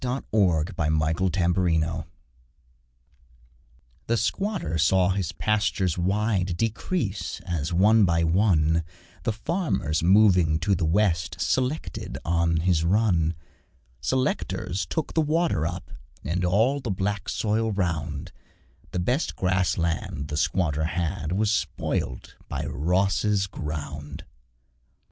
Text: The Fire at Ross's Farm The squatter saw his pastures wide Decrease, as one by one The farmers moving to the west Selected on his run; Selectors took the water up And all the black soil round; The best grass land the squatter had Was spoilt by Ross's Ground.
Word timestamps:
The 0.03 0.23
Fire 0.31 0.61
at 0.61 0.79
Ross's 0.79 1.05
Farm 1.37 2.03
The 4.07 4.17
squatter 4.17 4.79
saw 4.79 5.09
his 5.09 5.31
pastures 5.31 5.95
wide 5.95 6.57
Decrease, 6.57 7.39
as 7.45 7.71
one 7.71 8.03
by 8.03 8.23
one 8.23 8.83
The 9.25 9.31
farmers 9.31 10.01
moving 10.01 10.57
to 10.61 10.73
the 10.73 10.85
west 10.85 11.39
Selected 11.39 12.17
on 12.25 12.61
his 12.61 12.83
run; 12.83 13.35
Selectors 14.01 14.87
took 14.87 15.13
the 15.13 15.21
water 15.21 15.67
up 15.67 15.91
And 16.23 16.43
all 16.43 16.79
the 16.79 16.89
black 16.89 17.29
soil 17.29 17.71
round; 17.71 18.31
The 18.93 18.99
best 18.99 19.35
grass 19.35 19.77
land 19.77 20.29
the 20.29 20.37
squatter 20.37 20.85
had 20.85 21.31
Was 21.31 21.51
spoilt 21.51 22.35
by 22.49 22.65
Ross's 22.65 23.45
Ground. 23.45 24.25